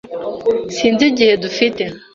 [0.75, 1.83] Sinzi igihe dufite.